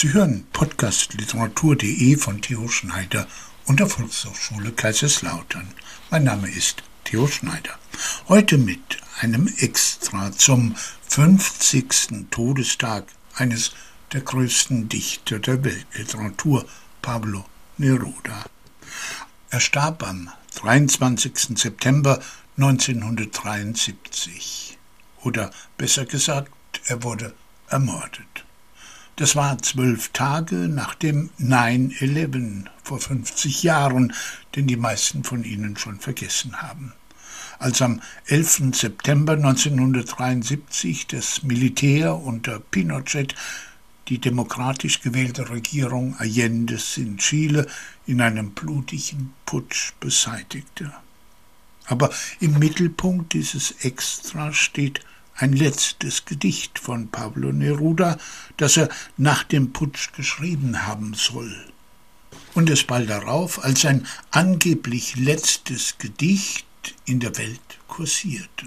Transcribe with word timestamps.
Sie 0.00 0.12
hören 0.14 0.46
Podcast 0.54 1.12
Literatur.de 1.12 2.16
von 2.16 2.40
Theo 2.40 2.68
Schneider 2.68 3.26
und 3.66 3.80
der 3.80 3.86
Volkshochschule 3.86 4.72
Kaiserslautern. 4.72 5.68
Mein 6.08 6.24
Name 6.24 6.50
ist 6.50 6.82
Theo 7.04 7.26
Schneider. 7.26 7.78
Heute 8.26 8.56
mit 8.56 8.80
einem 9.20 9.46
Extra 9.58 10.32
zum 10.32 10.74
50. 11.06 12.30
Todestag 12.30 13.08
eines 13.34 13.72
der 14.14 14.22
größten 14.22 14.88
Dichter 14.88 15.38
der 15.38 15.62
Weltliteratur, 15.62 16.64
Pablo 17.02 17.44
Neruda. 17.76 18.46
Er 19.50 19.60
starb 19.60 20.02
am 20.08 20.30
23. 20.54 21.58
September 21.58 22.22
1973. 22.56 24.78
Oder 25.24 25.50
besser 25.76 26.06
gesagt, 26.06 26.80
er 26.86 27.02
wurde 27.02 27.34
ermordet. 27.68 28.29
Das 29.20 29.36
war 29.36 29.60
zwölf 29.60 30.08
Tage 30.14 30.54
nach 30.54 30.94
dem 30.94 31.28
9-11 31.38 32.64
vor 32.82 33.00
50 33.00 33.62
Jahren, 33.62 34.14
den 34.56 34.66
die 34.66 34.78
meisten 34.78 35.24
von 35.24 35.44
Ihnen 35.44 35.76
schon 35.76 36.00
vergessen 36.00 36.62
haben. 36.62 36.94
Als 37.58 37.82
am 37.82 38.00
11. 38.28 38.74
September 38.74 39.34
1973 39.34 41.06
das 41.06 41.42
Militär 41.42 42.16
unter 42.16 42.60
Pinochet 42.60 43.34
die 44.08 44.16
demokratisch 44.16 45.02
gewählte 45.02 45.50
Regierung 45.50 46.16
Allendes 46.16 46.96
in 46.96 47.18
Chile 47.18 47.66
in 48.06 48.22
einem 48.22 48.52
blutigen 48.52 49.34
Putsch 49.44 49.92
beseitigte. 50.00 50.94
Aber 51.84 52.08
im 52.40 52.58
Mittelpunkt 52.58 53.34
dieses 53.34 53.72
Extra 53.82 54.54
steht 54.54 55.00
ein 55.40 55.52
letztes 55.52 56.26
Gedicht 56.26 56.78
von 56.78 57.08
Pablo 57.08 57.50
Neruda, 57.52 58.18
das 58.58 58.76
er 58.76 58.88
nach 59.16 59.42
dem 59.42 59.72
Putsch 59.72 60.12
geschrieben 60.12 60.86
haben 60.86 61.14
soll. 61.14 61.54
Und 62.54 62.68
es 62.68 62.84
bald 62.84 63.08
darauf 63.08 63.64
als 63.64 63.84
ein 63.84 64.06
angeblich 64.30 65.16
letztes 65.16 65.96
Gedicht 65.98 66.66
in 67.06 67.20
der 67.20 67.36
Welt 67.38 67.78
kursierte. 67.88 68.66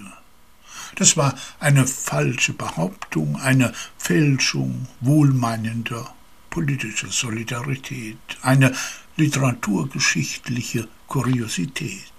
Das 0.96 1.18
war 1.18 1.38
eine 1.60 1.88
falsche 1.88 2.54
Behauptung, 2.54 3.36
eine 3.40 3.74
Fälschung 3.98 4.88
wohlmeinender 5.02 6.14
politischer 6.50 7.12
Solidarität, 7.12 8.18
eine 8.42 8.76
literaturgeschichtliche 9.18 10.88
Kuriosität. 11.08 12.12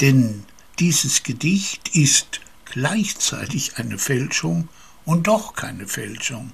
Denn 0.00 0.44
dieses 0.78 1.22
Gedicht 1.22 1.94
ist 1.94 2.40
gleichzeitig 2.76 3.78
eine 3.78 3.96
Fälschung 3.96 4.68
und 5.06 5.28
doch 5.28 5.54
keine 5.54 5.86
Fälschung, 5.88 6.52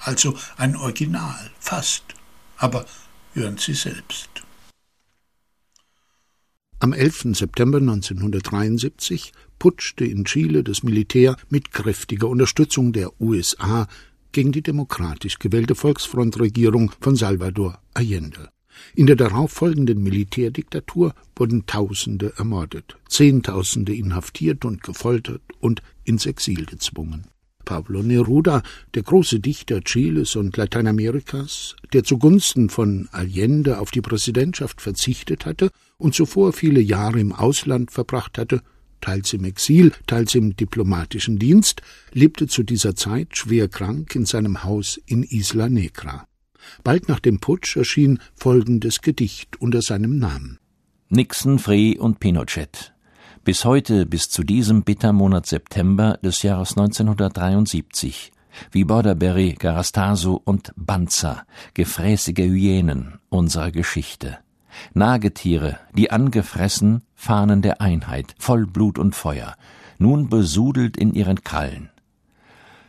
also 0.00 0.34
ein 0.56 0.74
Original, 0.74 1.48
fast. 1.60 2.02
Aber 2.56 2.86
hören 3.34 3.56
Sie 3.56 3.74
selbst. 3.74 4.30
Am 6.80 6.92
11. 6.92 7.36
September 7.36 7.78
1973 7.78 9.32
putschte 9.60 10.04
in 10.04 10.24
Chile 10.24 10.64
das 10.64 10.82
Militär 10.82 11.36
mit 11.50 11.70
kräftiger 11.70 12.26
Unterstützung 12.26 12.92
der 12.92 13.20
USA 13.20 13.86
gegen 14.32 14.50
die 14.50 14.62
demokratisch 14.62 15.38
gewählte 15.38 15.76
Volksfrontregierung 15.76 16.90
von 17.00 17.14
Salvador 17.14 17.80
Allende. 17.94 18.50
In 18.94 19.06
der 19.06 19.16
darauffolgenden 19.16 20.02
Militärdiktatur 20.02 21.14
wurden 21.36 21.66
Tausende 21.66 22.32
ermordet, 22.36 22.96
Zehntausende 23.08 23.94
inhaftiert 23.94 24.64
und 24.64 24.82
gefoltert 24.82 25.42
und 25.60 25.82
ins 26.04 26.26
Exil 26.26 26.66
gezwungen. 26.66 27.26
Pablo 27.64 28.02
Neruda, 28.02 28.62
der 28.94 29.02
große 29.02 29.38
Dichter 29.38 29.80
Chiles 29.82 30.34
und 30.34 30.56
Lateinamerikas, 30.56 31.76
der 31.92 32.02
zugunsten 32.02 32.68
von 32.68 33.08
Allende 33.12 33.78
auf 33.78 33.90
die 33.90 34.00
Präsidentschaft 34.00 34.80
verzichtet 34.80 35.46
hatte 35.46 35.70
und 35.96 36.14
zuvor 36.14 36.52
viele 36.52 36.80
Jahre 36.80 37.20
im 37.20 37.32
Ausland 37.32 37.92
verbracht 37.92 38.38
hatte, 38.38 38.62
teils 39.00 39.32
im 39.32 39.44
Exil, 39.44 39.92
teils 40.06 40.34
im 40.34 40.56
diplomatischen 40.56 41.38
Dienst, 41.38 41.82
lebte 42.12 42.46
zu 42.48 42.62
dieser 42.62 42.96
Zeit 42.96 43.36
schwer 43.36 43.68
krank 43.68 44.14
in 44.14 44.26
seinem 44.26 44.64
Haus 44.64 45.00
in 45.06 45.22
Isla 45.22 45.68
Negra. 45.68 46.26
Bald 46.84 47.08
nach 47.08 47.20
dem 47.20 47.40
Putsch 47.40 47.76
erschien 47.76 48.20
folgendes 48.34 49.00
Gedicht 49.00 49.60
unter 49.60 49.82
seinem 49.82 50.18
Namen. 50.18 50.58
Nixon, 51.08 51.58
Free 51.58 51.98
und 51.98 52.20
Pinochet. 52.20 52.94
Bis 53.44 53.64
heute, 53.64 54.06
bis 54.06 54.28
zu 54.28 54.44
diesem 54.44 54.82
Bittermonat 54.84 55.46
September 55.46 56.18
des 56.22 56.42
Jahres 56.42 56.76
1973, 56.76 58.32
wie 58.70 58.84
Borderberry, 58.84 59.56
Garastaso 59.58 60.40
und 60.44 60.72
Banzer, 60.76 61.44
gefräßige 61.74 62.38
Hyänen 62.38 63.18
unserer 63.28 63.70
Geschichte. 63.70 64.38
Nagetiere, 64.94 65.78
die 65.94 66.10
angefressen, 66.10 67.02
Fahnen 67.14 67.62
der 67.62 67.80
Einheit, 67.80 68.34
voll 68.38 68.66
Blut 68.66 68.98
und 68.98 69.14
Feuer, 69.14 69.56
nun 69.98 70.28
besudelt 70.28 70.96
in 70.96 71.14
ihren 71.14 71.42
Krallen. 71.42 71.90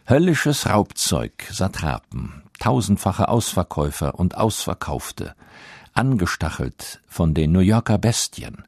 Höllisches 0.07 0.67
Raubzeug, 0.67 1.43
Satrapen, 1.51 2.43
tausendfache 2.61 3.27
Ausverkäufer 3.27 4.19
und 4.19 4.37
Ausverkaufte, 4.37 5.33
angestachelt 5.93 7.01
von 7.07 7.33
den 7.33 7.51
New 7.51 7.59
Yorker 7.59 7.97
Bestien, 7.97 8.63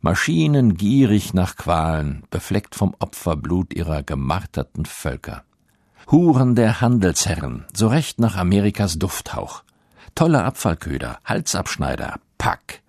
Maschinen 0.00 0.76
gierig 0.76 1.32
nach 1.32 1.56
Qualen, 1.56 2.24
befleckt 2.30 2.74
vom 2.74 2.94
Opferblut 2.98 3.72
ihrer 3.72 4.02
gemarterten 4.02 4.84
Völker. 4.84 5.44
Huren 6.10 6.56
der 6.56 6.80
Handelsherren, 6.80 7.64
so 7.72 7.86
recht 7.86 8.18
nach 8.18 8.36
Amerikas 8.36 8.98
Dufthauch. 8.98 9.62
Tolle 10.16 10.42
Abfallköder, 10.42 11.18
Halsabschneider, 11.24 12.18
Pack. 12.38 12.82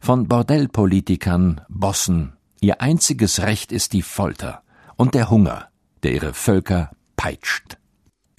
Von 0.00 0.28
Bordellpolitikern, 0.28 1.62
Bossen, 1.68 2.34
ihr 2.60 2.82
einziges 2.82 3.40
Recht 3.40 3.72
ist 3.72 3.94
die 3.94 4.02
Folter 4.02 4.62
und 4.96 5.14
der 5.14 5.30
Hunger, 5.30 5.68
der 6.02 6.12
ihre 6.12 6.34
Völker 6.34 6.90
peitscht. 7.16 7.77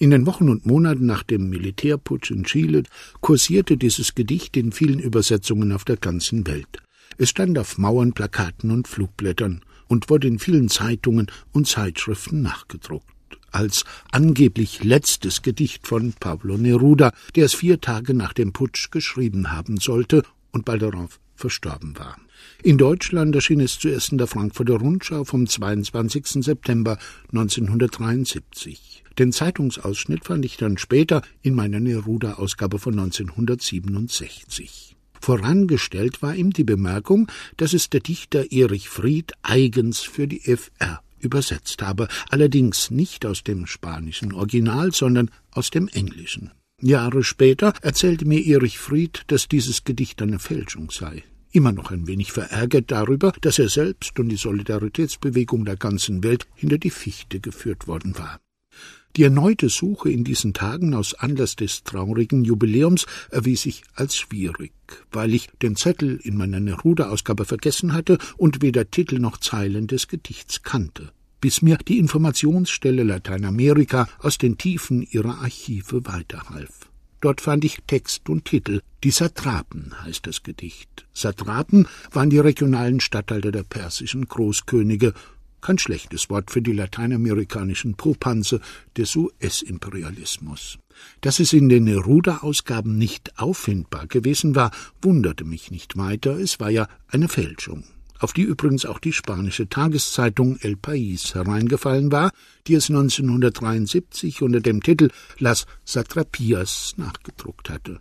In 0.00 0.08
den 0.08 0.24
Wochen 0.24 0.48
und 0.48 0.64
Monaten 0.64 1.04
nach 1.04 1.22
dem 1.22 1.50
Militärputsch 1.50 2.30
in 2.30 2.44
Chile 2.44 2.84
kursierte 3.20 3.76
dieses 3.76 4.14
Gedicht 4.14 4.56
in 4.56 4.72
vielen 4.72 4.98
Übersetzungen 4.98 5.72
auf 5.72 5.84
der 5.84 5.98
ganzen 5.98 6.46
Welt. 6.46 6.78
Es 7.18 7.28
stand 7.28 7.58
auf 7.58 7.76
Mauern, 7.76 8.14
Plakaten 8.14 8.70
und 8.70 8.88
Flugblättern 8.88 9.60
und 9.88 10.08
wurde 10.08 10.26
in 10.26 10.38
vielen 10.38 10.70
Zeitungen 10.70 11.26
und 11.52 11.68
Zeitschriften 11.68 12.40
nachgedruckt 12.40 13.04
als 13.50 13.84
angeblich 14.10 14.84
letztes 14.84 15.42
Gedicht 15.42 15.86
von 15.86 16.14
Pablo 16.18 16.56
Neruda, 16.56 17.12
der 17.36 17.44
es 17.44 17.54
vier 17.54 17.82
Tage 17.82 18.14
nach 18.14 18.32
dem 18.32 18.54
Putsch 18.54 18.90
geschrieben 18.90 19.52
haben 19.52 19.76
sollte 19.76 20.22
und 20.50 20.64
bald 20.64 20.80
darauf 20.80 21.20
verstorben 21.34 21.98
war. 21.98 22.16
In 22.62 22.76
Deutschland 22.76 23.34
erschien 23.34 23.60
es 23.60 23.78
zuerst 23.78 24.12
in 24.12 24.18
der 24.18 24.26
Frankfurter 24.26 24.74
Rundschau 24.74 25.24
vom 25.24 25.46
22. 25.46 26.44
September 26.44 26.98
1973. 27.32 29.04
Den 29.18 29.32
Zeitungsausschnitt 29.32 30.24
fand 30.24 30.44
ich 30.44 30.56
dann 30.56 30.78
später 30.78 31.22
in 31.42 31.54
meiner 31.54 31.80
Neruda-Ausgabe 31.80 32.78
von 32.78 32.98
1967. 32.98 34.96
Vorangestellt 35.20 36.22
war 36.22 36.34
ihm 36.34 36.50
die 36.50 36.64
Bemerkung, 36.64 37.28
dass 37.56 37.72
es 37.74 37.90
der 37.90 38.00
Dichter 38.00 38.50
Erich 38.52 38.88
Fried 38.88 39.32
eigens 39.42 40.00
für 40.00 40.26
die 40.26 40.40
FR 40.40 41.02
übersetzt 41.18 41.82
habe, 41.82 42.08
allerdings 42.30 42.90
nicht 42.90 43.26
aus 43.26 43.44
dem 43.44 43.66
spanischen 43.66 44.32
Original, 44.32 44.92
sondern 44.92 45.30
aus 45.50 45.70
dem 45.70 45.88
englischen. 45.88 46.50
Jahre 46.80 47.22
später 47.24 47.74
erzählte 47.82 48.24
mir 48.24 48.44
Erich 48.44 48.78
Fried, 48.78 49.24
dass 49.26 49.48
dieses 49.48 49.84
Gedicht 49.84 50.22
eine 50.22 50.38
Fälschung 50.38 50.90
sei 50.90 51.24
immer 51.52 51.72
noch 51.72 51.90
ein 51.90 52.06
wenig 52.06 52.32
verärgert 52.32 52.90
darüber, 52.90 53.32
dass 53.40 53.58
er 53.58 53.68
selbst 53.68 54.18
und 54.18 54.28
die 54.28 54.36
Solidaritätsbewegung 54.36 55.64
der 55.64 55.76
ganzen 55.76 56.22
Welt 56.22 56.46
hinter 56.54 56.78
die 56.78 56.90
Fichte 56.90 57.40
geführt 57.40 57.86
worden 57.86 58.18
war. 58.18 58.40
Die 59.16 59.24
erneute 59.24 59.68
Suche 59.68 60.10
in 60.10 60.22
diesen 60.22 60.54
Tagen 60.54 60.94
aus 60.94 61.14
Anlass 61.14 61.56
des 61.56 61.82
traurigen 61.82 62.44
Jubiläums 62.44 63.06
erwies 63.30 63.62
sich 63.62 63.82
als 63.94 64.16
schwierig, 64.16 64.72
weil 65.10 65.34
ich 65.34 65.48
den 65.62 65.74
Zettel 65.74 66.20
in 66.22 66.36
meiner 66.36 66.60
Neruda-Ausgabe 66.60 67.44
vergessen 67.44 67.92
hatte 67.92 68.18
und 68.36 68.62
weder 68.62 68.88
Titel 68.88 69.18
noch 69.18 69.38
Zeilen 69.38 69.88
des 69.88 70.06
Gedichts 70.06 70.62
kannte, 70.62 71.10
bis 71.40 71.60
mir 71.60 71.78
die 71.78 71.98
Informationsstelle 71.98 73.02
Lateinamerika 73.02 74.08
aus 74.20 74.38
den 74.38 74.58
Tiefen 74.58 75.02
ihrer 75.02 75.38
Archive 75.40 76.06
weiterhalf. 76.06 76.89
Dort 77.20 77.40
fand 77.40 77.64
ich 77.64 77.78
Text 77.86 78.28
und 78.28 78.46
Titel. 78.46 78.80
Die 79.04 79.10
Satrapen 79.10 79.94
heißt 80.02 80.26
das 80.26 80.42
Gedicht. 80.42 81.06
Satrapen 81.12 81.86
waren 82.12 82.30
die 82.30 82.38
regionalen 82.38 83.00
Statthalter 83.00 83.52
der 83.52 83.62
persischen 83.62 84.26
Großkönige. 84.26 85.12
Kein 85.60 85.78
schlechtes 85.78 86.30
Wort 86.30 86.50
für 86.50 86.62
die 86.62 86.72
lateinamerikanischen 86.72 87.94
Popanze 87.94 88.60
des 88.96 89.14
US-Imperialismus. 89.14 90.78
Dass 91.20 91.40
es 91.40 91.52
in 91.52 91.68
den 91.68 91.84
Neruda-Ausgaben 91.84 92.96
nicht 92.96 93.38
auffindbar 93.38 94.06
gewesen 94.06 94.54
war, 94.54 94.70
wunderte 95.02 95.44
mich 95.44 95.70
nicht 95.70 95.98
weiter. 95.98 96.38
Es 96.38 96.60
war 96.60 96.70
ja 96.70 96.88
eine 97.08 97.28
Fälschung. 97.28 97.84
Auf 98.20 98.32
die 98.32 98.42
übrigens 98.42 98.86
auch 98.86 98.98
die 98.98 99.12
spanische 99.12 99.68
Tageszeitung 99.68 100.58
El 100.60 100.76
País 100.76 101.34
hereingefallen 101.34 102.12
war, 102.12 102.30
die 102.66 102.74
es 102.74 102.88
1973 102.88 104.42
unter 104.42 104.60
dem 104.60 104.82
Titel 104.82 105.10
Las 105.38 105.66
Satrapias 105.84 106.94
nachgedruckt 106.96 107.70
hatte. 107.70 108.00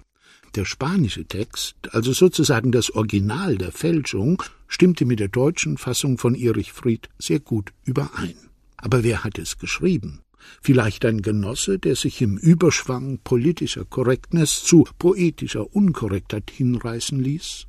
Der 0.56 0.66
spanische 0.66 1.25
Text, 1.25 1.75
also 1.92 2.12
sozusagen 2.12 2.71
das 2.71 2.92
Original 2.92 3.57
der 3.57 3.71
Fälschung, 3.71 4.44
stimmte 4.68 5.06
mit 5.06 5.19
der 5.19 5.27
deutschen 5.27 5.77
Fassung 5.77 6.18
von 6.18 6.36
Erich 6.36 6.74
Fried 6.74 7.07
sehr 7.18 7.39
gut 7.39 7.71
überein. 7.86 8.36
Aber 8.77 9.04
wer 9.04 9.24
hat 9.24 9.38
es 9.38 9.57
geschrieben? 9.57 10.21
Vielleicht 10.62 11.06
ein 11.06 11.21
Genosse, 11.21 11.80
der 11.80 11.95
sich 11.95 12.21
im 12.21 12.38
Überschwang 12.38 13.19
politischer 13.24 13.86
Korrektness 13.86 14.63
zu 14.63 14.86
poetischer 14.98 15.74
Unkorrektheit 15.75 16.50
hinreißen 16.50 17.19
ließ? 17.19 17.68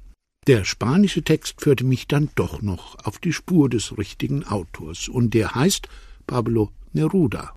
Der 0.51 0.65
spanische 0.65 1.23
Text 1.23 1.61
führte 1.61 1.85
mich 1.85 2.09
dann 2.09 2.29
doch 2.35 2.61
noch 2.61 2.99
auf 3.05 3.21
die 3.21 3.33
Spur 3.33 3.69
des 3.69 3.97
richtigen 3.97 4.43
Autors, 4.43 5.09
und 5.09 5.33
der 5.33 5.55
heißt 5.55 5.87
Pablo 6.27 6.73
Neruda. 6.93 7.55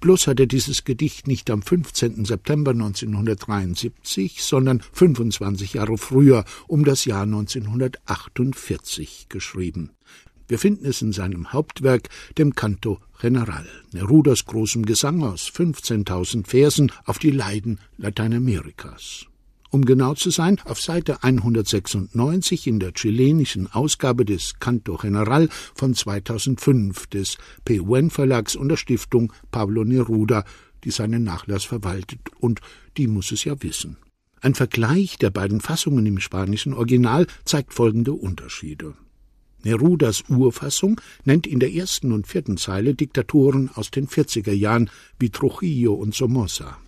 Bloß 0.00 0.26
hat 0.26 0.38
er 0.38 0.44
dieses 0.44 0.84
Gedicht 0.84 1.28
nicht 1.28 1.50
am 1.50 1.62
15. 1.62 2.26
September 2.26 2.72
1973, 2.72 4.42
sondern 4.42 4.82
25 4.92 5.72
Jahre 5.72 5.96
früher, 5.96 6.44
um 6.68 6.84
das 6.84 7.06
Jahr 7.06 7.22
1948, 7.22 9.30
geschrieben. 9.30 9.92
Wir 10.46 10.58
finden 10.58 10.84
es 10.84 11.00
in 11.00 11.12
seinem 11.12 11.54
Hauptwerk, 11.54 12.10
dem 12.36 12.54
Canto 12.54 13.00
General, 13.18 13.66
Nerudas 13.92 14.44
großem 14.44 14.84
Gesang 14.84 15.24
aus 15.24 15.48
15.000 15.48 16.46
Versen 16.46 16.92
auf 17.06 17.18
die 17.18 17.30
Leiden 17.30 17.80
Lateinamerikas 17.96 19.26
um 19.70 19.84
genau 19.84 20.14
zu 20.14 20.30
sein, 20.30 20.60
auf 20.64 20.80
Seite 20.80 21.22
196 21.22 22.66
in 22.66 22.78
der 22.78 22.92
chilenischen 22.92 23.72
Ausgabe 23.72 24.24
des 24.24 24.58
Canto 24.60 24.96
General 24.96 25.48
von 25.74 25.94
2005 25.94 27.06
des 27.08 27.38
PUN 27.64 28.10
Verlags 28.10 28.56
und 28.56 28.68
der 28.68 28.76
Stiftung 28.76 29.32
Pablo 29.50 29.84
Neruda, 29.84 30.44
die 30.84 30.90
seinen 30.90 31.24
Nachlass 31.24 31.64
verwaltet, 31.64 32.20
und 32.38 32.60
die 32.96 33.08
muss 33.08 33.32
es 33.32 33.44
ja 33.44 33.60
wissen. 33.62 33.96
Ein 34.40 34.54
Vergleich 34.54 35.18
der 35.18 35.30
beiden 35.30 35.60
Fassungen 35.60 36.06
im 36.06 36.20
spanischen 36.20 36.74
Original 36.74 37.26
zeigt 37.44 37.74
folgende 37.74 38.12
Unterschiede. 38.12 38.94
Nerudas 39.64 40.22
Urfassung 40.28 41.00
nennt 41.24 41.46
in 41.46 41.58
der 41.58 41.72
ersten 41.72 42.12
und 42.12 42.28
vierten 42.28 42.56
Zeile 42.56 42.94
Diktatoren 42.94 43.70
aus 43.74 43.90
den 43.90 44.06
40er 44.06 44.52
Jahren 44.52 44.90
wie 45.18 45.30
Trujillo 45.30 45.94
und 45.94 46.14
Somoza. 46.14 46.78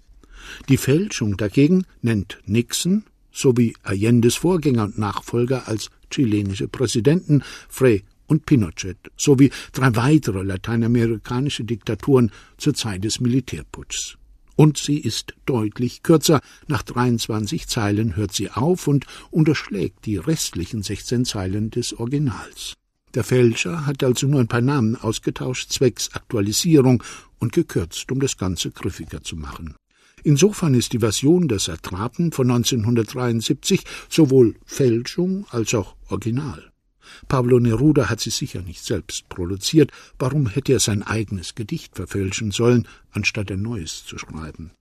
Die 0.69 0.77
Fälschung 0.77 1.37
dagegen 1.37 1.85
nennt 2.03 2.39
Nixon 2.47 3.05
sowie 3.33 3.75
Allendes 3.83 4.37
Vorgänger 4.37 4.85
und 4.85 4.99
Nachfolger 4.99 5.69
als 5.69 5.91
chilenische 6.11 6.69
Präsidenten 6.69 7.43
Frey 7.69 8.05
und 8.27 8.47
Pinochet 8.47 8.99
sowie 9.17 9.51
drei 9.73 9.95
weitere 9.97 10.43
lateinamerikanische 10.43 11.65
Diktaturen 11.65 12.31
zur 12.57 12.75
Zeit 12.75 13.05
des 13.05 13.21
Militärputschs. 13.21 14.17
Und 14.55 14.77
sie 14.77 14.99
ist 14.99 15.35
deutlich 15.47 16.03
kürzer. 16.03 16.41
Nach 16.67 16.83
23 16.83 17.69
Zeilen 17.69 18.17
hört 18.17 18.33
sie 18.33 18.51
auf 18.51 18.89
und 18.89 19.07
unterschlägt 19.31 20.05
die 20.05 20.17
restlichen 20.17 20.83
16 20.83 21.25
Zeilen 21.25 21.71
des 21.71 21.93
Originals. 21.95 22.75
Der 23.15 23.25
Fälscher 23.25 23.87
hat 23.87 24.03
also 24.03 24.27
nur 24.27 24.41
ein 24.41 24.49
paar 24.49 24.61
Namen 24.61 24.97
ausgetauscht 24.97 25.71
zwecks 25.71 26.13
Aktualisierung 26.13 27.03
und 27.39 27.53
gekürzt, 27.53 28.11
um 28.11 28.21
das 28.21 28.37
Ganze 28.37 28.71
griffiger 28.71 29.23
zu 29.23 29.37
machen. 29.37 29.77
Insofern 30.25 30.75
ist 30.75 30.93
die 30.93 30.99
Version 30.99 31.49
des 31.49 31.65
Satrapen 31.65 32.33
von 32.33 32.51
1973 32.51 33.85
sowohl 34.09 34.55
Fälschung 34.65 35.47
als 35.51 35.75
auch 35.75 35.97
Original. 36.09 36.73
Pablo 37.27 37.59
Neruda 37.59 38.09
hat 38.09 38.21
sie 38.21 38.31
sicher 38.31 38.63
nicht 38.63 38.85
selbst 38.85 39.29
produziert, 39.29 39.93
warum 40.19 40.47
hätte 40.47 40.73
er 40.73 40.81
sein 40.81 41.03
eigenes 41.03 41.55
Gedicht 41.55 41.97
verfälschen 41.97 42.51
sollen, 42.51 42.87
anstatt 43.11 43.51
ein 43.51 43.63
neues 43.63 44.05
zu 44.05 44.19
schreiben? 44.19 44.73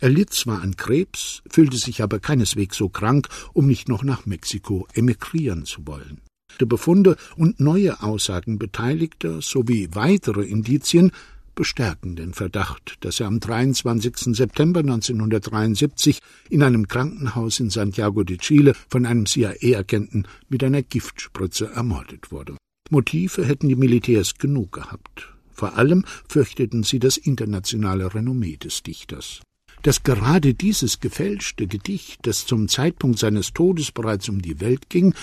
Er 0.00 0.08
litt 0.08 0.32
zwar 0.32 0.62
an 0.62 0.76
Krebs, 0.76 1.42
fühlte 1.50 1.76
sich 1.76 2.02
aber 2.02 2.20
keineswegs 2.20 2.76
so 2.76 2.88
krank, 2.88 3.28
um 3.52 3.66
nicht 3.66 3.88
noch 3.88 4.02
nach 4.02 4.24
Mexiko 4.24 4.86
emigrieren 4.94 5.66
zu 5.66 5.86
wollen. 5.86 6.20
Die 6.60 6.66
Befunde 6.66 7.16
und 7.36 7.58
neue 7.58 8.02
Aussagen 8.02 8.58
Beteiligter 8.58 9.42
sowie 9.42 9.88
weitere 9.92 10.44
Indizien 10.44 11.10
bestärken 11.54 12.16
den 12.16 12.34
Verdacht, 12.34 12.96
dass 13.00 13.20
er 13.20 13.26
am 13.26 13.40
23. 13.40 14.36
September 14.36 14.80
1973 14.80 16.18
in 16.50 16.62
einem 16.62 16.88
Krankenhaus 16.88 17.60
in 17.60 17.70
Santiago 17.70 18.24
de 18.24 18.38
Chile 18.38 18.74
von 18.88 19.06
einem 19.06 19.26
CIA-Agenten 19.26 20.26
mit 20.48 20.62
einer 20.64 20.82
Giftspritze 20.82 21.70
ermordet 21.70 22.30
wurde. 22.32 22.56
Motive 22.90 23.44
hätten 23.44 23.68
die 23.68 23.76
Militärs 23.76 24.34
genug 24.34 24.72
gehabt. 24.72 25.32
Vor 25.52 25.78
allem 25.78 26.04
fürchteten 26.28 26.82
sie 26.82 26.98
das 26.98 27.16
internationale 27.16 28.14
Renommee 28.14 28.56
des 28.56 28.82
Dichters. 28.82 29.40
Dass 29.82 30.02
gerade 30.02 30.54
dieses 30.54 31.00
gefälschte 31.00 31.66
Gedicht, 31.66 32.20
das 32.22 32.46
zum 32.46 32.68
Zeitpunkt 32.68 33.18
seines 33.18 33.52
Todes 33.52 33.92
bereits 33.92 34.28
um 34.28 34.42
die 34.42 34.60
Welt 34.60 34.88
ging, 34.88 35.14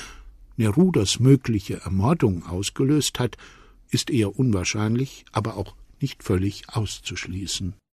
Nerudas 0.58 1.20
mögliche 1.20 1.82
Ermordung 1.82 2.46
ausgelöst 2.46 3.20
hat, 3.20 3.38
ist 3.90 4.10
eher 4.10 4.38
unwahrscheinlich, 4.38 5.26
aber 5.32 5.58
auch 5.58 5.76
nicht 6.02 6.24
völlig 6.24 6.64
auszuschließen 6.70 7.76